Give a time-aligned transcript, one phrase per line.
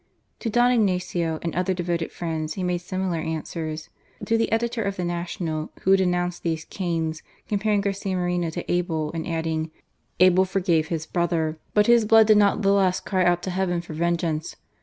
[0.39, 3.89] To Don Ignacio and other devoted friends he made similar answers.
[4.25, 7.13] To the editor of the National (who had denounced these THE ASSASSINATION.
[7.47, 9.69] 293 Cains, comparing Garcia Moreno to Abel, and adding:
[10.19, 13.79] "Abel forgave his brother, but his blood did not the less cry out to Heaven
[13.79, 14.55] for vengeance.